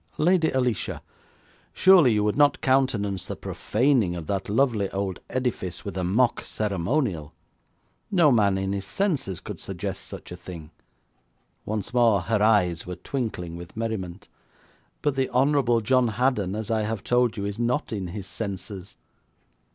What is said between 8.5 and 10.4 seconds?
in his senses could suggest such a